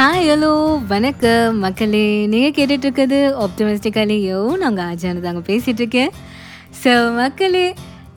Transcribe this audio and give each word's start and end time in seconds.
Hi 0.00 0.28
hello 0.28 0.52
வணக்கம். 0.86 1.58
மக்களே 1.58 2.26
நீங்கள் 2.26 2.54
கேட்டுட்டு 2.58 3.18
ஆப்டமிஸ்டிக்கலையோ 3.44 4.38
நாங்கள் 4.56 4.84
ஆஜானு 4.84 5.20
தாங்க 5.20 5.42
பேசிகிட்ருக்கேன் 5.48 6.12
ஸோ 6.82 6.92
மக்களே 7.14 7.74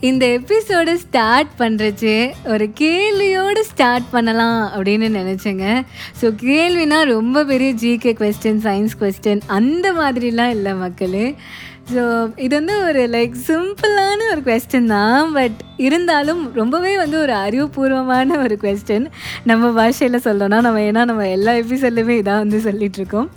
இந்த 0.09 0.25
எபிசோடை 0.37 0.93
ஸ்டார்ட் 0.97 1.51
பண்ணுறச்சு 1.59 2.13
ஒரு 2.45 2.65
கேள்வியோடு 2.79 3.59
ஸ்டார்ட் 3.71 4.07
பண்ணலாம் 4.11 4.61
அப்படின்னு 4.75 5.09
நினச்சேங்க. 5.19 5.65
ஸோ 6.21 6.29
கேள்வினா 6.45 6.99
ரொம்ப 7.15 7.43
பெரிய 7.51 7.73
ஜிகே 7.83 8.13
கொஸ்டின் 8.21 8.63
சயின்ஸ் 8.67 8.97
கொஸ்டின் 8.99 9.41
அந்த 9.47 9.93
மாதிரிலாம் 9.93 10.55
இல்லை 10.57 10.73
மக்களே. 10.85 11.35
ஸோ 11.87 12.31
இது 12.37 12.55
வந்து 12.55 12.83
ஒரு 12.83 13.07
லைக் 13.07 13.33
சிம்பிளான 13.47 14.19
ஒரு 14.31 14.41
கொஸ்டின் 14.41 14.87
தான். 14.87 15.33
பட் 15.33 15.57
இருந்தாலும் 15.77 16.51
ரொம்பவே 16.53 16.97
வந்து 16.97 17.19
ஒரு 17.19 17.33
அறிவுபூர்வமான 17.33 18.37
ஒரு 18.37 18.57
கொஸ்டின் 18.61 19.07
நம்ம 19.43 19.71
பாஷையில் 19.71 20.23
சொல்லணும்னா 20.23 20.61
நம்ம 20.61 20.79
ஏன்னா 20.79 21.05
நம்ம 21.05 21.27
எல்லா 21.27 21.53
எபிசோட்லையுமே 21.53 22.17
இதான் 22.19 22.49
வந்து 22.49 22.59
சொல்லிகிட்ருக்கோம் 22.59 23.29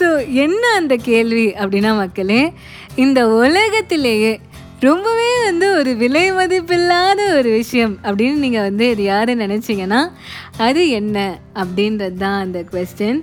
ஸோ 0.00 0.26
என்ன 0.28 0.62
அந்த 0.76 0.96
கேள்வி 0.96 1.46
அப்படின்னா 1.52 1.96
மக்களே 1.96 2.52
இந்த 2.96 3.28
உலகத்திலேயே 3.28 4.40
ரொம்பவே 4.80 5.44
வந்து 5.44 5.78
ஒரு 5.78 5.96
விலை 5.96 6.32
மதிப்பில்லாத 6.32 7.36
ஒரு 7.36 7.50
விஷயம் 7.50 7.98
அப்படின்னு 8.04 8.34
நீங்கள் 8.34 8.62
வந்து 8.62 8.90
இது 8.90 9.02
எதையாவது 9.02 9.34
நினச்சிங்கன்னா 9.34 10.00
அது 10.58 10.88
என்ன 10.90 11.38
அப்படின்றது 11.54 12.16
தான் 12.16 12.40
அந்த 12.40 12.64
கொஸ்டின் 12.72 13.20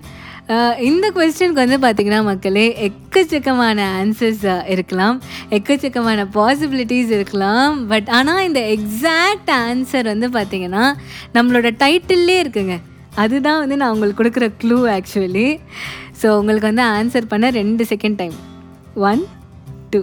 இந்த 0.87 1.05
கொஸ்டினுக்கு 1.15 1.63
வந்து 1.63 1.77
பார்த்திங்கன்னா 1.83 2.21
மக்களே 2.29 2.65
எக்கச்சக்கமான 2.87 3.85
ஆன்சர்ஸ் 3.99 4.43
இருக்கலாம். 4.73 5.17
எக்கச்சக்கமான 5.57 6.25
பாசிபிலிட்டிஸ் 6.37 7.11
இருக்கலாம். 7.17 7.75
பட் 7.91 8.09
ஆனால் 8.17 8.41
இந்த 8.47 8.61
எக்ஸாக்ட் 8.75 9.51
ஆன்சர் 9.67 10.09
வந்து 10.13 10.29
பார்த்திங்கன்னா 10.37 10.83
நம்மளோட 11.37 11.71
டைட்டில்லே 11.83 12.37
இருக்குங்க. 12.43 12.77
அதுதான் 13.23 13.61
வந்து 13.63 13.77
நான் 13.79 13.93
உங்களுக்கு 13.95 14.21
கொடுக்குற 14.21 14.45
க்ளூ 14.61 14.79
ஆக்சுவலி 14.97 15.47
ஸோ 16.21 16.27
உங்களுக்கு 16.39 16.69
வந்து 16.71 16.85
ஆன்சர் 16.97 17.31
பண்ண 17.33 17.49
ரெண்டு 17.61 17.83
செகண்ட் 17.91 18.19
டைம் 18.21 18.37
ஒன் 19.09 19.21
டூ 19.93 20.01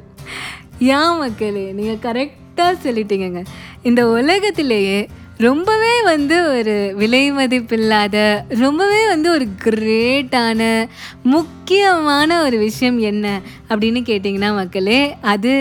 ஏன் 0.98 1.16
மக்களே 1.22 1.64
நீங்கள் 1.78 2.02
கரெக்டாக 2.06 2.74
சொல்லிட்டீங்கங்க. 2.84 3.42
இந்த 3.88 4.02
உலகத்திலேயே 4.08 4.98
ரொம்பவே 5.40 6.02
வந்து 6.02 6.58
ஒரு 6.58 6.92
விலை 6.96 7.32
மதிப்பில்லாத 7.32 8.16
ரொம்பவே 8.48 9.06
வந்து 9.06 9.30
ஒரு 9.30 9.46
கிரேட்டான 9.64 10.88
முக்கியமான 11.22 12.42
ஒரு 12.42 12.58
விஷயம் 12.58 12.98
என்ன 12.98 13.40
அப்படின்னு 13.68 14.00
கேட்டிங்கன்னா 14.10 14.54
மக்களே 14.54 15.16
அது 15.22 15.52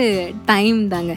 டைம் 0.46 0.88
தாங்க. 0.88 1.16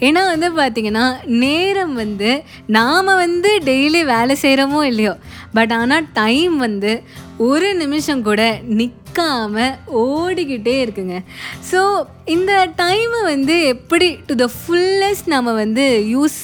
ஏன்னா 0.00 0.22
வந்து 0.36 0.48
பார்த்திங்கன்னா 0.56 1.04
நேரம் 1.24 1.94
வந்து 1.94 2.42
நாம் 2.66 3.04
வந்து 3.04 3.58
டெய்லி 3.64 4.04
வேலை 4.04 4.36
செய்கிறோமோ 4.42 4.82
இல்லையோ 4.82 5.16
பட் 5.52 5.72
ஆனால் 5.72 6.06
டைம் 6.12 6.56
வந்து 6.56 7.02
ஒரு 7.48 7.68
நிமிஷம் 7.82 8.22
கூட 8.28 8.42
நிற்காம 8.78 9.66
ஓடிக்கிட்டே 10.04 10.74
இருக்குங்க. 10.84 11.16
ஸோ 11.70 11.80
இந்த 12.34 12.52
டைமை 12.80 13.20
வந்து 13.32 13.54
எப்படி 13.74 14.08
டு 14.28 14.34
த 14.42 14.46
ஃபுல்லஸ்ட் 14.56 15.28
நம்ம 15.34 15.52
வந்து 15.64 15.84
யூஸ் 16.14 16.38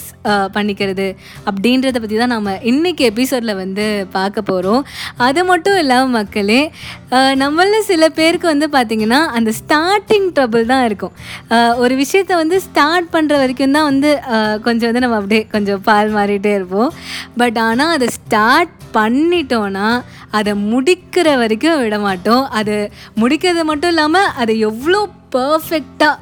பண்ணிக்கிறது 0.55 1.05
அப்படின்றத 1.49 1.99
பற்றி 2.03 2.17
தான் 2.21 2.33
நம்ம 2.35 2.55
இன்றைக்கி 2.71 3.03
எபிசோடில் 3.11 3.61
வந்து 3.61 3.85
பார்க்க 4.17 4.49
போகிறோம் 4.49 4.83
அது 5.27 5.41
மட்டும் 5.51 5.79
இல்லாமல் 5.83 6.15
மக்களே 6.17 6.59
நம்மள 7.43 7.79
சில 7.91 8.09
பேருக்கு 8.19 8.47
வந்து 8.53 8.69
பார்த்திங்கன்னா 8.77 9.21
அந்த 9.39 9.53
ஸ்டார்டிங் 9.61 10.27
ட்ரபிள் 10.39 10.71
தான் 10.73 10.85
இருக்கும். 10.89 11.15
ஒரு 11.83 11.95
விஷயத்த 12.03 12.33
வந்து 12.43 12.59
ஸ்டார்ட் 12.67 13.09
பண்ணுற 13.15 13.37
வரைக்கும் 13.43 13.77
தான் 13.79 13.89
வந்து 13.91 14.11
கொஞ்சம் 14.67 14.91
வந்து 14.91 15.05
நம்ம 15.07 15.21
அப்படியே 15.21 15.45
கொஞ்சம் 15.55 15.85
பால் 15.91 16.13
மாறிட்டே 16.19 16.55
இருப்போம். 16.59 16.93
பட் 17.43 17.61
ஆனால் 17.69 17.95
அதை 17.99 18.09
ஸ்டார்ட் 18.19 18.75
பண்ணிட்டோன்னா 18.99 19.89
அதை 20.37 20.53
முடிக்கிற 20.87 21.29
வரைக்கும் 21.41 21.81
விட 21.83 21.97
மாட்டோம். 22.05 22.43
அது 22.59 22.75
முடிக்கிறது 23.21 23.63
மட்டும் 23.71 23.93
இல்லாமல் 23.93 24.33
அதை 24.43 24.55
எவ்வளோ 24.69 25.01
பர்ஃபெக்டாக 25.35 26.15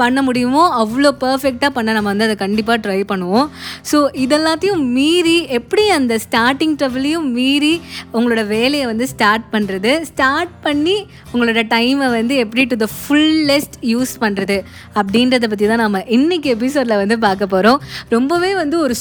பண்ண 0.00 0.18
முடியுமோ 0.26 0.62
அவ்வளோ 0.80 1.10
பர்ஃபெக்டாக 1.22 1.70
பண்ண 1.76 1.90
நம்ம 1.96 2.08
வந்து 2.10 2.26
அதை 2.26 2.36
கண்டிப்பாக 2.42 2.78
ட்ரை 2.84 2.98
பண்ணுவோம். 3.10 3.48
ஸோ 3.90 3.98
இதெல்லாத்தையும் 4.24 4.84
மீறி 4.96 5.34
எப்படி 5.58 5.84
அந்த 5.96 6.14
ஸ்டார்டிங் 6.24 6.76
ட்ரபிளையும் 6.80 7.26
மீறி 7.36 7.74
உங்களோட 8.16 8.44
வேலையை 8.54 8.86
வந்து 8.92 9.06
ஸ்டார்ட் 9.12 9.46
பண்ணுறது 9.54 9.92
ஸ்டார்ட் 10.10 10.54
பண்ணி 10.66 10.96
உங்களோட 11.32 11.62
டைமை 11.74 12.08
வந்து 12.18 12.36
எப்படி 12.44 12.64
டு 12.72 12.78
த 12.84 12.88
ஃபுல்லெஸ்ட் 12.98 13.78
யூஸ் 13.92 14.14
பண்ணுறது 14.24 14.58
அப்படின்றத 15.00 15.48
பற்றி 15.52 15.68
தான் 15.72 15.84
நம்ம 15.84 16.04
இன்றைக்கி 16.18 16.50
எபிசோடில் 16.56 17.00
வந்து 17.02 17.18
பார்க்க 17.26 17.54
போகிறோம் 17.54 17.80
ரொம்பவே 18.16 18.52
வந்து 18.62 18.78
ஒரு 18.86 18.96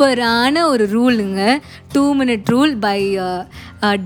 சூப்பரான 0.00 0.60
ஒரு 0.72 0.84
ரூலுங்க. 0.92 1.40
Two 1.94 2.02
minute 2.18 2.50
rule 2.52 2.72
by 2.84 3.00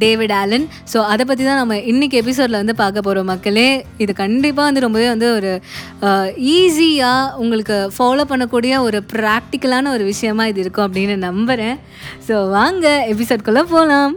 David 0.00 0.34
Allen 0.38 0.64
so 0.92 0.98
அதை 1.10 1.24
பற்றி 1.28 1.42
தான் 1.48 1.60
நம்ம 1.60 1.76
இன்றைக்கி 1.90 2.16
எபிசோடில் 2.22 2.58
வந்து 2.60 2.74
பார்க்க 2.80 3.06
போகிறோம் 3.06 3.30
மக்களே. 3.32 3.68
இது 4.02 4.12
கண்டிப்பாக 4.22 4.66
வந்து 4.68 4.84
ரொம்பவே 4.86 5.06
வந்து 5.12 5.28
ஒரு 5.36 5.52
uh, 6.08 6.26
ஈஸியாக 6.56 7.30
உங்களுக்கு 7.42 7.78
ஃபாலோ 7.96 8.24
பண்ணக்கூடிய 8.32 8.82
ஒரு 8.88 9.00
ப்ராக்டிக்கலான 9.14 9.92
ஒரு 9.96 10.06
விஷயமா 10.12 10.46
இது 10.52 10.64
இருக்கும் 10.64 10.88
அப்படின்னு 10.88 11.16
நம்புகிறேன் 11.28 11.78
ஸோ 12.28 12.36
வாங்க 12.58 12.86
எபிசோட்குள்ளே 13.14 13.64
போகலாம் 13.74 14.14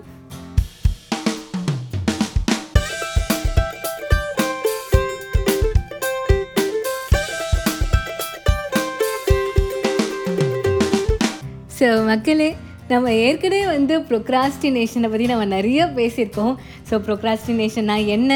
ஸோ 11.78 11.88
மக்களே 12.06 12.50
நம்ம 12.92 13.14
ஏற்கனவே 13.28 13.66
வந்து 13.76 13.96
ப்ரொக்ராஸ்டினேஷனை 14.10 15.08
பற்றி 15.14 15.26
நம்ம 15.32 15.46
நிறைய 15.56 15.80
பேசியிருக்கோம். 15.98 16.54
ஸோ 16.90 16.96
ப்ரொக்ராஸ்டினேஷன்னா 17.08 17.96
என்ன? 18.16 18.32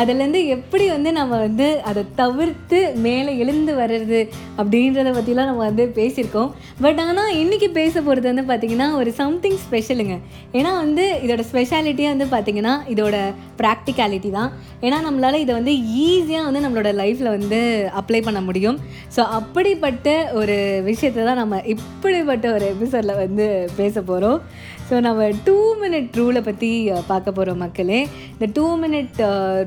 அதுலேருந்து 0.00 0.40
எப்படி 0.54 0.84
வந்து 0.94 1.10
நம்ம 1.18 1.34
வந்து 1.44 1.66
அதை 1.90 2.02
தவிர்த்து 2.20 2.78
மேலே 3.04 3.32
எழுந்து 3.42 3.72
வர்றது 3.80 4.20
அப்படின்றத 4.60 5.12
பற்றிலாம் 5.18 5.48
நம்ம 5.50 5.62
வந்து 5.68 5.84
பேசியிருக்கோம். 5.98 6.50
பட் 6.84 7.00
ஆனால் 7.06 7.32
இன்றைக்கி 7.42 7.68
பேச 7.78 7.94
போகிறது 8.00 8.26
வந்து 8.32 8.44
பார்த்திங்கன்னா 8.50 8.88
ஒரு 9.00 9.10
சம்திங் 9.20 9.58
ஸ்பெஷலுங்க 9.64 10.16
ஏன்னா 10.58 10.72
வந்து 10.82 11.06
இதோட 11.26 11.44
ஸ்பெஷாலிட்டியே 11.52 12.10
வந்து 12.14 12.28
பார்த்திங்கன்னா 12.34 12.74
இதோட 12.94 13.16
ப்ராக்டிகாலிட்டி 13.62 14.32
தான். 14.38 14.50
ஏன்னா 14.86 14.98
நம்மளால் 15.06 15.42
இதை 15.44 15.52
வந்து 15.60 15.74
ஈஸியாக 16.06 16.46
வந்து 16.48 16.64
நம்மளோட 16.66 16.92
லைஃப்பில் 17.02 17.34
வந்து 17.36 17.60
அப்ளை 18.02 18.22
பண்ண 18.28 18.42
முடியும். 18.48 18.78
ஸோ 19.16 19.20
அப்படிப்பட்ட 19.40 20.08
ஒரு 20.42 20.58
விஷயத்தை 20.90 21.20
தான் 21.30 21.42
நம்ம 21.42 21.62
இப்படிப்பட்ட 21.76 22.46
ஒரு 22.56 22.66
எபிசோடில் 22.74 23.20
வந்து 23.24 23.46
பேச 23.80 23.93
போகிறோம் 24.02 24.40
ஸோ 24.88 24.94
நம்ம 25.00 25.28
டூ 25.46 25.56
மினிட் 25.82 26.08
ரூலை 26.20 26.40
பற்றி 26.48 26.70
பார்க்க 27.06 27.36
போகிறோம் 27.38 27.62
மக்களே. 27.64 28.00
இந்த 28.34 28.48
two 28.56 28.66
minute 28.82 29.20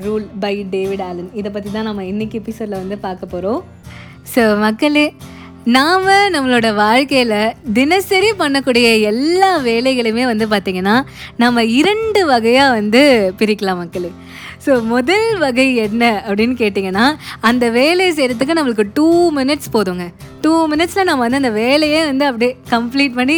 rule 0.06 0.26
by 0.44 0.54
David 0.76 1.04
Allen 1.08 1.32
இதை 1.40 1.50
பற்றி 1.56 1.70
தான் 1.70 1.88
நம்ம 1.90 2.04
இன்றைக்கி 2.12 2.38
எபிசோடில் 2.42 2.80
வந்து 2.82 2.98
பார்க்க 3.06 3.34
போகிறோம் 3.34 3.60
ஸோ 4.34 4.44
மக்களே 4.66 5.06
நாம் 5.76 6.06
நம்மளோட 6.34 6.74
வாழ்க்கையில் 6.74 7.54
தினசரி 7.78 8.28
பண்ணக்கூடிய 8.38 8.86
எல்லா 9.10 9.48
வேலைகளுமே 9.66 10.24
வந்து 10.30 10.46
பார்த்திங்கன்னா 10.52 10.94
நம்ம 11.42 11.64
இரண்டு 11.80 12.20
வகையாக 12.26 12.76
வந்து 12.78 13.02
பிரிக்கலாம் 13.38 13.80
மக்களே. 13.82 14.10
ஸோ 14.66 14.72
முதல் 14.94 15.28
வகை 15.38 15.74
என்ன 15.86 16.04
அப்படின்னு 16.28 16.54
கேட்டிங்கன்னா 16.62 17.06
அந்த 17.40 17.70
வேலையை 17.70 18.12
செய்கிறதுக்கு 18.18 18.58
நம்மளுக்கு 18.58 18.86
டூ 18.94 19.30
மினிட்ஸ் 19.38 19.72
போதுங்க. 19.72 20.06
டூ 20.44 20.52
மினிட்ஸில் 20.72 21.08
நம்ம 21.08 21.22
வந்து 21.24 21.40
அந்த 21.42 21.52
வேலையே 21.62 22.00
வந்து 22.10 22.24
அப்படியே 22.30 22.52
கம்ப்ளீட் 22.72 23.14
பண்ணி 23.18 23.36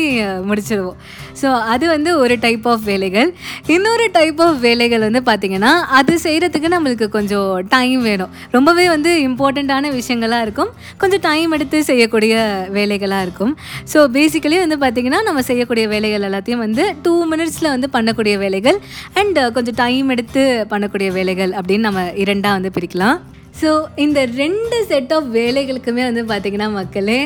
முடிச்சிடுவோம் 0.50 0.98
ஸோ 1.40 1.48
அது 1.72 1.84
வந்து 1.92 2.10
ஒரு 2.22 2.34
டைப் 2.44 2.64
ஆஃப் 2.70 2.82
வேலைகள். 2.90 3.28
இன்னொரு 3.74 4.06
டைப் 4.16 4.40
ஆஃப் 4.46 4.58
வேலைகள் 4.66 5.04
வந்து 5.06 5.20
பார்த்திங்கன்னா 5.28 5.70
அது 5.98 6.14
செய்கிறதுக்கு 6.24 6.68
நம்மளுக்கு 6.74 7.06
கொஞ்சம் 7.16 7.52
டைம் 7.74 8.00
வேணும். 8.08 8.32
ரொம்பவே 8.56 8.86
வந்து 8.94 9.10
இம்பார்ட்டண்ட்டான 9.28 9.92
விஷயங்களாக 9.98 10.46
இருக்கும். 10.46 10.70
கொஞ்சம் 11.02 11.24
டைம் 11.28 11.54
எடுத்து 11.58 11.80
செய்யக்கூடிய 11.90 12.34
வேலைகளாக 12.78 13.26
இருக்கும். 13.28 13.54
ஸோ 13.92 14.00
பேசிக்கலி 14.18 14.58
வந்து 14.64 14.78
பார்த்திங்கன்னா 14.84 15.22
நம்ம 15.28 15.46
செய்யக்கூடிய 15.50 15.86
வேலைகள் 15.94 16.28
எல்லாத்தையும் 16.30 16.64
வந்து 16.66 16.86
டூ 17.06 17.14
மினிட்ஸில் 17.32 17.72
வந்து 17.74 17.90
பண்ணக்கூடிய 17.96 18.36
வேலைகள். 18.44 18.80
அண்ட் 19.22 19.40
கொஞ்சம் 19.58 19.78
டைம் 19.84 20.08
எடுத்து 20.16 20.44
பண்ணக்கூடிய 20.74 21.10
வேலைகள் 21.18 21.52
அப்படின்னு 21.60 21.88
நம்ம 21.90 22.02
இரண்டாக 22.24 22.58
வந்து 22.58 22.72
பிரிக்கலாம். 22.78 23.18
ஸோ 23.60 23.70
இந்த 24.04 24.20
ரெண்டு 24.40 24.76
செட் 24.90 25.12
ஆஃப் 25.16 25.28
வேலைகளுக்குமே 25.38 26.02
வந்து 26.08 26.22
பார்த்திங்கன்னா 26.30 26.68
மக்களே 26.76 27.18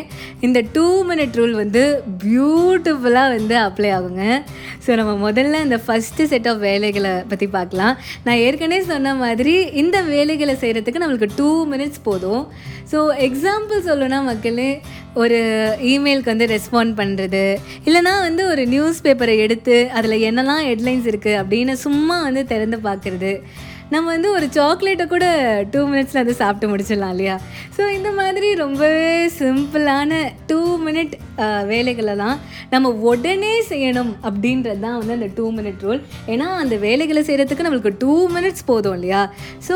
இந்த 0.47 0.59
டூ 0.77 0.87
மினிட் 1.11 1.37
ரூல் 1.41 1.55
வந்து 1.61 1.83
பியூட்டிஃபுல்லாக 2.23 3.35
வந்து 3.37 3.57
அப்ளை 3.67 3.91
ஆகுங்க. 3.97 4.25
ஸோ 4.85 4.91
நம்ம 5.01 5.13
முதல்ல 5.27 5.61
இந்த 5.67 5.79
ஃபஸ்ட்டு 5.85 6.29
செட் 6.33 6.49
ஆஃப் 6.53 6.63
வேலைகளை 6.69 7.13
பற்றி 7.33 7.49
பார்க்கலாம். 7.57 7.95
நான் 8.27 8.43
ஏற்கனவே 8.47 8.83
சொன்ன 8.93 9.15
மாதிரி 9.25 9.55
இந்த 9.83 9.97
வேலைகளை 10.15 10.57
செய்கிறதுக்கு 10.63 11.03
நம்மளுக்கு 11.03 11.31
டூ 11.41 11.51
மினிட்ஸ் 11.73 12.05
போதும். 12.09 12.45
ஸோ 12.93 12.99
எக்ஸாம்பிள் 13.27 13.87
சொல்லணும்னா 13.89 14.21
மக்களே 14.31 14.71
ஒரு 15.23 15.39
இமெயிலுக்கு 15.93 16.33
வந்து 16.33 16.47
ரெஸ்பாண்ட் 16.55 16.93
பண்ணுறது 17.01 17.45
இல்லைனா 17.89 18.15
வந்து 18.27 18.43
ஒரு 18.53 18.63
நியூஸ் 18.73 19.05
பேப்பரை 19.05 19.37
எடுத்து 19.45 19.77
அதில் 19.99 20.25
என்னெல்லாம் 20.31 20.65
ஹெட்லைன்ஸ் 20.69 21.07
இருக்குது 21.13 21.39
அப்படின்னு 21.43 21.75
சும்மா 21.85 22.17
வந்து 22.27 22.43
திறந்து 22.53 22.81
பார்க்குறது. 22.89 23.33
நம்ம 23.95 24.07
வந்து 24.15 24.29
ஒரு 24.37 24.47
சாக்லேட்டை 24.57 25.07
கூட 25.13 25.27
டூ 25.73 25.81
மினிட்ஸில் 25.91 26.21
அதை 26.23 26.35
சாப்பிட்டு 26.41 26.71
முடிச்சிடலாம் 26.71 27.13
இல்லையா? 27.15 27.35
ஸோ 27.77 27.83
இந்த 27.97 28.11
மாதிரி 28.19 28.49
ரொம்பவே 28.63 29.09
சிம்பிளான 29.39 30.21
டூ 30.51 30.61
மினிட் 30.87 31.15
வேலைகளை 31.71 32.15
தான் 32.23 32.37
நம்ம 32.73 32.91
உடனே 33.11 33.53
செய்யணும் 33.71 34.13
அப்படின்றது 34.29 34.81
தான் 34.85 34.97
வந்து 35.01 35.15
அந்த 35.17 35.29
டூ 35.39 35.47
மினிட் 35.57 35.83
ரூல் 35.87 36.01
ஏன்னா 36.33 36.47
அந்த 36.63 36.75
வேலைகளை 36.87 37.23
செய்கிறதுக்கு 37.29 37.67
நம்மளுக்கு 37.67 37.93
டூ 38.03 38.15
மினிட்ஸ் 38.37 38.65
போதும் 38.71 38.97
இல்லையா? 38.99 39.23
ஸோ 39.69 39.75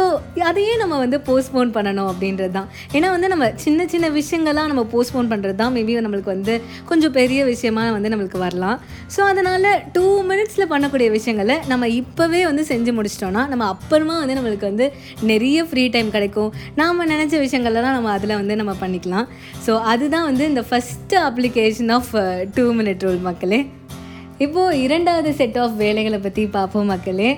அதையே 0.51 0.75
நம்ம 0.83 0.99
வந்து 1.05 1.21
போஸ்ட்போன் 1.29 1.75
பண்ணணும் 1.77 2.11
அப்படின்றது 2.13 2.53
தான். 2.59 2.69
ஏன்னா 2.97 3.11
வந்து 3.17 3.31
நம்ம 3.35 3.49
சின்ன 3.67 3.87
சின்ன 3.95 4.11
விஷயங்கள்லாம் 4.19 4.71
நம்ம 4.73 4.85
போஸ்ட்போன் 4.95 5.31
பண்ணுறது 5.35 5.59
தான். 5.63 5.75
மேபி 5.79 5.99
நம்மளுக்கு 6.09 6.35
வந்து 6.37 6.57
கொஞ்சம் 6.93 7.17
பெரிய 7.19 7.41
விஷயமா 7.53 7.85
வந்து 7.99 8.13
நம்மளுக்கு 8.15 8.41
வரலாம். 8.47 8.79
ஸோ 9.17 9.21
அதனால் 9.33 9.71
டூ 9.99 10.07
மினிட்ஸில் 10.33 10.71
பண்ணக்கூடிய 10.75 11.11
விஷயங்களை 11.19 11.59
நம்ம 11.73 11.89
இப்போவே 12.01 12.43
வந்து 12.51 12.65
செஞ்சு 12.73 12.93
முடிச்சிட்டோம்னா 12.99 13.45
நம்ம 13.55 13.67
அப்புறம் 13.75 14.07
வந்து 14.17 14.37
நம்மளுக்கு 14.39 14.71
வந்து 14.71 14.93
நிறைய 15.21 15.65
ஃப்ரீ 15.65 15.87
டைம் 15.89 16.11
கிடைக்கும். 16.11 16.53
நாம் 16.75 17.09
நினச்ச 17.15 17.35
விஷயங்கள்லாம் 17.47 17.97
நம்ம 17.99 18.11
அதில் 18.11 18.39
வந்து 18.41 18.57
நம்ம 18.57 18.75
பண்ணிக்கலாம். 18.83 19.29
ஸோ 19.67 19.75
அதுதான் 19.93 20.25
வந்து 20.25 20.47
இந்த 20.49 20.65
first 20.71 21.19
application 21.29 21.93
of 21.99 22.13
two 22.55 22.67
minute 22.81 23.05
rule 23.07 23.21
மக்களே. 23.21 23.61
இப்போது 24.45 24.81
இரண்டாவது 24.81 25.31
செட் 25.39 25.59
ஆஃப் 25.59 25.79
வேலைகளை 25.85 26.19
பற்றி 26.19 26.47
பார்ப்போம் 26.47 26.87
மக்களே. 26.87 27.31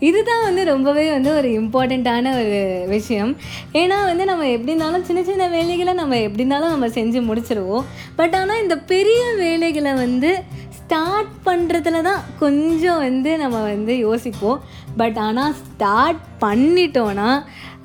இதுதான் 0.00 0.42
வந்து 0.42 0.64
ரொம்பவே 0.64 1.10
வந்து 1.10 1.30
ஒரு 1.36 1.48
இம்பார்ட்டண்ட்டான 1.60 2.32
ஒரு 2.40 2.58
விஷயம். 2.86 3.36
ஏன்னா 3.72 3.98
வந்து 4.10 4.24
நம்ம 4.30 4.48
எப்படி 4.56 4.72
இருந்தாலும் 4.72 5.04
சின்ன 5.04 5.22
சின்ன 5.22 5.48
வேலைகளை 5.48 5.92
நம்ம 5.92 6.18
எப்படி 6.26 6.42
இருந்தாலும் 6.42 6.74
நம்ம 6.74 6.86
செஞ்சு 6.98 7.20
முடிச்சிருவோம். 7.28 7.84
பட் 8.16 8.34
ஆனால் 8.34 8.62
இந்த 8.62 8.78
பெரிய 8.78 9.22
வேலைகளை 9.34 9.92
வந்து 9.92 10.42
ஸ்டார்ட் 10.78 11.30
பண்ணுறதுல 11.46 12.02
தான் 12.02 12.24
கொஞ்சம் 12.38 12.98
வந்து 12.98 13.36
நம்ம 13.36 13.62
வந்து 13.62 13.98
யோசிப்போம். 13.98 14.60
பட் 15.00 15.18
ஆனால் 15.26 15.54
ஸ்டார்ட் 15.62 16.20
பண்ணிட்டோன்னா 16.44 17.28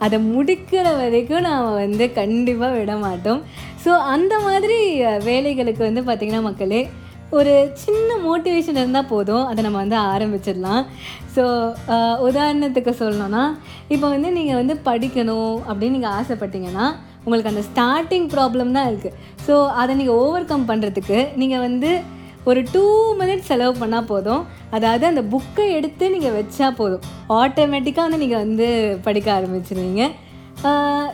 அதை 0.05 0.17
முடிக்கிற 0.33 0.85
வரைக்கும் 1.01 1.45
நாம் 1.49 1.77
வந்து 1.83 2.05
கண்டிப்பாக 2.19 2.75
விட 2.77 2.93
மாட்டோம். 3.05 3.41
ஸோ 3.83 3.91
அந்த 4.13 4.33
மாதிரி 4.47 4.77
வேலைகளுக்கு 5.29 5.83
வந்து 5.87 6.01
பார்த்திங்கன்னா 6.07 6.43
மக்களே 6.49 6.81
ஒரு 7.37 7.53
சின்ன 7.81 8.09
மோட்டிவேஷன் 8.27 8.79
இருந்தால் 8.81 9.09
போதும். 9.11 9.43
அதை 9.49 9.59
நம்ம 9.65 9.79
வந்து 9.83 9.97
ஆரம்பிச்சிடலாம். 10.11 10.83
ஸோ 11.35 11.43
உதாரணத்துக்கு 12.27 12.93
சொல்லணும்னா 13.01 13.43
இப்போ 13.93 14.05
வந்து 14.15 14.29
நீங்கள் 14.37 14.59
வந்து 14.61 14.75
படிக்கணும் 14.89 15.57
அப்படின்னு 15.69 15.97
நீங்கள் 15.97 16.15
ஆசைப்பட்டீங்கன்னா 16.19 16.87
உங்களுக்கு 17.23 17.51
அந்த 17.51 17.63
ஸ்டார்டிங் 17.69 18.27
ப்ராப்ளம் 18.33 18.75
தான் 18.77 18.89
இருக்குது 18.91 19.15
ஸோ 19.47 19.55
அதை 19.81 19.91
நீங்கள் 19.99 20.19
ஓவர் 20.23 20.49
கம் 20.51 20.69
பண்ணுறதுக்கு 20.71 21.19
நீங்கள் 21.41 21.63
வந்து 21.65 21.91
ஒரு 22.49 22.61
டூ 22.73 22.85
மினிட்ஸ் 23.21 23.49
செலவு 23.51 23.75
பண்ணால் 23.81 24.09
போதும். 24.13 24.45
அதாவது 24.77 25.05
அந்த 25.11 25.21
புக்கை 25.35 25.67
எடுத்து 25.77 26.13
நீங்கள் 26.15 26.37
வச்சா 26.39 26.69
போதும். 26.79 27.05
ஆட்டோமேட்டிக்காக 27.41 28.07
வந்து 28.07 28.23
நீங்கள் 28.25 28.43
வந்து 28.45 28.67
படிக்க 29.05 29.29
ஆரம்பிச்சிருவீங்க. 29.37 30.03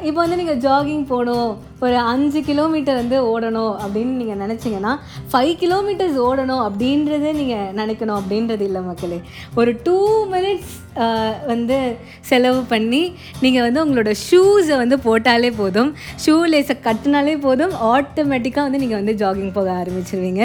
இப்போ 0.07 0.19
வந்து 0.21 0.37
நீங்கள் 0.39 0.61
ஜாகிங் 0.63 1.03
போகணும் 1.09 1.49
ஒரு 1.85 1.97
அஞ்சு 2.11 2.39
கிலோமீட்டர் 2.47 2.97
வந்து 2.99 3.17
ஓடணும் 3.31 3.73
அப்படின்னு 3.83 4.13
நீங்கள் 4.21 4.39
நினச்சிங்கன்னா 4.43 4.93
ஃபைவ் 5.31 5.51
கிலோமீட்டர்ஸ் 5.63 6.17
ஓடணும் 6.27 6.63
அப்படின்றதே 6.67 7.31
நீங்கள் 7.41 7.69
நினைக்கணும் 7.79 8.17
அப்படின்றது 8.21 8.63
இல்லை 8.69 8.81
மக்களே. 8.89 9.19
ஒரு 9.59 9.73
டூ 9.87 9.97
மினிட்ஸ் 10.33 10.73
வந்து 11.51 11.77
செலவு 12.29 12.61
பண்ணி 12.73 13.03
நீங்கள் 13.43 13.65
வந்து 13.67 13.83
உங்களோட 13.85 14.13
ஷூஸை 14.27 14.77
வந்து 14.83 14.99
போட்டாலே 15.07 15.51
போதும். 15.61 15.91
ஷூ 16.25 16.35
லேஸை 16.53 16.77
கட்டினாலே 16.87 17.35
போதும். 17.47 17.75
ஆட்டோமேட்டிக்காக 17.93 18.67
வந்து 18.69 18.83
நீங்கள் 18.85 19.01
வந்து 19.01 19.15
ஜாகிங் 19.23 19.57
போக 19.59 19.71
ஆரம்பிச்சிருவீங்க. 19.81 20.43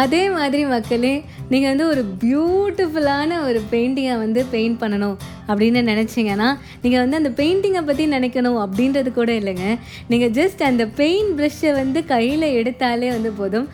அதே 0.00 0.20
மாதிரி 0.34 0.62
மக்களே 0.72 1.12
நீங்கள் 1.50 1.70
வந்து 1.70 1.86
ஒரு 1.92 2.02
பியூட்டிஃபுல்லான 2.22 3.38
ஒரு 3.46 3.60
பெயிண்டிங்கை 3.72 4.14
வந்து 4.22 4.40
பெயிண்ட் 4.52 4.78
பண்ணணும் 4.82 5.16
அப்படின்னு 5.48 5.80
நினச்சிங்கன்னா 5.90 6.48
நீங்கள் 6.82 7.02
வந்து 7.02 7.18
அந்த 7.20 7.30
பெயிண்டிங்கை 7.40 7.82
பற்றி 7.88 8.04
நினைக்கணும் 8.14 8.58
அப்படின்றது 8.64 9.10
கூட 9.18 9.32
இல்லைங்க. 9.40 9.66
நீங்கள் 10.12 10.32
ஜஸ்ட் 10.38 10.62
அந்த 10.68 10.84
பெயிண்ட் 11.00 11.34
ப்ரஷ்ஷை 11.38 11.72
வந்து 11.80 12.02
கையில் 12.12 12.46
எடுத்தாலே 12.60 13.10
வந்து 13.16 13.32
போதும். 13.40 13.66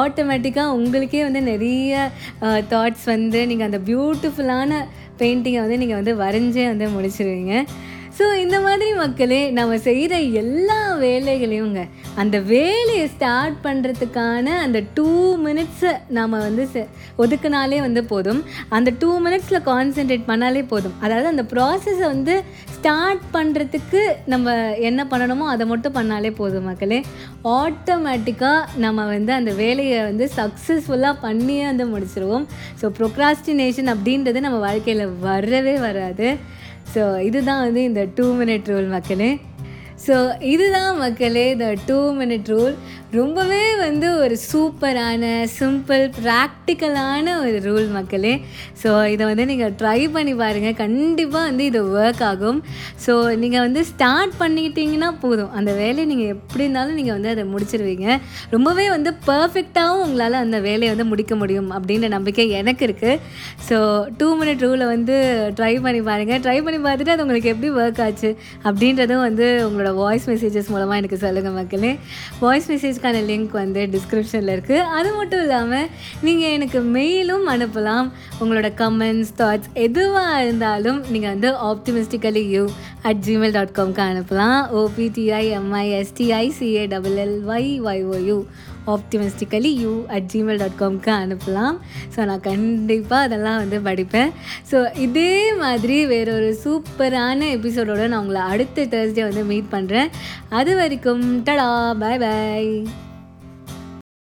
ஆட்டோமேட்டிக்காக 0.00 0.76
உங்களுக்கே 0.78 1.22
வந்து 1.28 1.42
நிறைய 1.52 2.10
தாட்ஸ் 2.72 3.06
வந்து 3.14 3.42
நீங்கள் 3.52 3.68
அந்த 3.70 3.80
பியூட்டிஃபுல்லான 3.90 4.80
பெயிண்டிங்கை 5.20 5.60
வந்து 5.64 5.80
நீங்கள் 5.82 6.00
வந்து 6.00 6.14
வரைஞ்சே 6.24 6.66
வந்து 6.72 6.88
முடிச்சிருவீங்க. 6.96 7.54
இந்த 8.46 8.60
மாதிரி 8.60 8.92
மக்களே 8.92 9.50
நம்ம 9.50 9.78
செய்கிற 9.78 10.20
எல்லா 10.20 10.96
வேலைகளையுங்க 10.96 11.88
அந்த 12.14 12.40
வேலையை 12.40 13.06
ஸ்டார்ட் 13.06 13.54
பண்ணுறதுக்கான 13.64 14.44
அந்த 14.44 14.82
டூ 14.94 15.36
மினிட்ஸை 15.44 15.96
நாம் 16.08 16.30
வந்து 16.30 16.68
செ- 16.72 16.86
ஒதுக்குனாலே 17.18 17.80
வந்து 17.80 18.04
போதும். 18.04 18.44
அந்த 18.68 18.92
டூ 18.98 19.20
மினிட்ஸில் 19.20 19.62
கான்சென்ட்ரேட் 19.66 20.22
பண்ணாலே 20.28 20.66
போதும். 20.66 20.92
அதாவது 21.00 21.26
அந்த 21.26 21.42
ப்ராசஸை 21.42 22.00
வந்து 22.00 22.42
ஸ்டார்ட் 22.70 23.20
பண்ணுறதுக்கு 23.32 24.00
நம்ம 24.26 24.76
என்ன 24.76 25.06
பண்ணணுமோ 25.10 25.46
அதை 25.46 25.66
மட்டும் 25.66 25.94
பண்ணாலே 25.94 26.30
போதும் 26.30 26.64
மக்களே. 26.64 27.04
ஆட்டோமேட்டிக்காக 27.44 28.64
நம்ம 28.76 29.04
வந்து 29.06 29.32
அந்த 29.32 29.52
வேலையை 29.52 30.02
வந்து 30.02 30.30
சக்ஸஸ்ஃபுல்லாக 30.36 31.16
பண்ணியே 31.20 31.64
வந்து 31.64 31.86
முடிச்சிருவோம். 31.86 32.46
ஸோ 32.82 32.90
ப்ரொக்ராஸ்டினேஷன் 32.98 33.94
அப்படின்றது 33.94 34.40
நம்ம 34.40 34.58
வாழ்க்கையில் 34.58 35.08
வரவே 35.20 35.76
வராது. 35.78 36.54
ஸோ 36.94 37.02
இதுதான் 37.20 37.62
வந்து 37.62 37.80
இந்த 37.82 38.02
டூ 38.16 38.26
மினிட் 38.34 38.68
ரூல் 38.68 38.88
மக்களே 38.88 39.30
ஸோ 40.04 40.14
இதுதான் 40.52 40.92
மக்களே 41.02 41.46
த 41.62 41.66
டூ 41.88 41.98
மினிட் 42.20 42.48
ரூல் 42.52 42.74
ரொம்பவே 43.18 43.60
வந்து 43.82 44.08
ஒரு 44.22 44.36
சூப்பரான 44.48 45.24
சிம்பிள் 45.56 46.02
ப்ராக்டிக்கலான 46.16 47.34
ஒரு 47.42 47.58
ரூல் 47.66 47.86
மக்களே. 47.96 48.32
ஸோ 48.82 48.90
இதை 49.12 49.24
வந்து 49.30 49.44
நீங்கள் 49.50 49.72
ட்ரை 49.80 50.00
பண்ணி 50.14 50.32
பாருங்கள் 50.40 50.76
கண்டிப்பாக 50.80 51.42
வந்து 51.48 51.64
இது 51.70 51.80
ஒர்க் 51.98 52.22
ஆகும். 52.30 52.58
ஸோ 53.04 53.12
நீங்கள் 53.42 53.64
வந்து 53.66 53.82
ஸ்டார்ட் 53.90 54.34
பண்ணிக்கிட்டிங்கன்னா 54.40 55.10
போதும். 55.24 55.52
அந்த 55.60 55.72
வேலையை 55.80 56.06
நீங்கள் 56.12 56.32
எப்படி 56.36 56.64
இருந்தாலும் 56.64 56.98
நீங்கள் 57.00 57.16
வந்து 57.18 57.32
அதை 57.34 57.44
முடிச்சிருவீங்க. 57.52 58.08
ரொம்பவே 58.56 58.86
வந்து 58.96 59.12
பர்ஃபெக்டாகவும் 59.28 60.04
உங்களால் 60.06 60.42
அந்த 60.44 60.60
வேலையை 60.68 60.90
வந்து 60.94 61.08
முடிக்க 61.12 61.34
முடியும் 61.44 61.70
அப்படின்ற 61.78 62.10
நம்பிக்கை 62.16 62.48
எனக்கு 62.60 62.84
இருக்குது 62.90 63.22
ஸோ 63.68 63.78
டூ 64.20 64.30
மினிட் 64.42 64.64
ரூலை 64.66 64.88
வந்து 64.94 65.16
ட்ரை 65.60 65.72
பண்ணி 65.86 66.02
பாருங்கள் 66.10 66.42
ட்ரை 66.46 66.58
பண்ணி 66.66 66.80
பார்த்துட்டு 66.88 67.14
அது 67.16 67.26
உங்களுக்கு 67.26 67.54
எப்படி 67.54 67.72
ஒர்க் 67.80 68.04
ஆச்சு 68.08 68.32
அப்படின்றதும் 68.68 69.24
வந்து 69.28 69.48
உங்களோட 69.68 69.85
வாய்ஸ் 69.94 70.30
மெசேஜஸ் 70.30 70.68
மூலமாக 70.68 70.96
எனக்கு 70.96 71.16
சொல்லுங்கள் 71.16 71.52
மக்களே. 71.52 71.98
வாய்ஸ் 72.40 72.70
மெசேஜ்க்கான 72.72 73.20
லிங்க் 73.30 73.50
வந்து 73.50 73.88
டிஸ்கிரிப்ஷனில் 73.94 74.52
இருக்குது 74.56 74.86
அது 74.98 75.12
மட்டும் 75.12 75.40
இல்லாமல் 75.40 75.86
நீங்கள் 76.22 76.48
எனக்கு 76.48 76.80
மெயிலும் 76.80 77.46
அனுப்பலாம். 77.54 78.10
உங்களோட 78.40 78.70
கமெண்ட்ஸ் 78.82 79.32
தாட்ஸ் 79.38 79.70
எதுவாக 79.72 80.42
இருந்தாலும் 80.42 81.02
நீங்கள் 81.10 81.32
வந்து 81.32 81.50
optimistically 81.52 82.44
you 82.48 82.68
at 83.02 83.22
Gmail 83.26 83.52
dot 83.52 83.76
காம்க்கு 83.78 84.02
அனுப்பலாம். 84.10 84.60
O P T I 84.82 85.44
M I S T I 85.60 86.46
C A 86.58 86.86
double 86.86 87.18
L 87.26 87.38
Y 87.54 87.70
Y O U 87.90 88.38
optimistically 88.94 89.72
you 89.84 89.92
at 90.16 90.28
Gmail 90.32 90.60
dot 90.62 90.78
காம்க்கு 90.82 91.12
அனுப்பலாம். 91.22 91.76
ஸோ 92.14 92.26
நான் 92.30 92.44
கண்டிப்பாக 92.50 93.26
அதெல்லாம் 93.28 93.60
வந்து 93.62 93.80
படிப்பேன். 93.88 94.30
ஸோ 94.70 94.78
இதே 95.06 95.32
மாதிரி 95.64 95.98
வேறொரு 96.14 96.50
சூப்பரான 96.64 97.48
எபிசோடோடு 97.56 98.10
நான் 98.12 98.22
உங்களை 98.24 98.44
அடுத்த 98.52 98.86
தேர்ஸ்டே 98.94 99.24
வந்து 99.30 99.44
மீட் 99.52 99.74
பண்ணுறேன் 99.76 100.12
அது 100.60 100.74
வரைக்கும் 100.82 101.26
டடா 101.48 101.68
பாய் 102.04 102.22
பாய் 102.26 102.70